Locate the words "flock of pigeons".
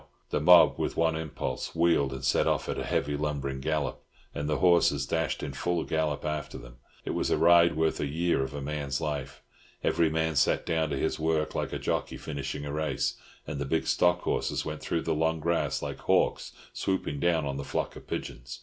17.63-18.59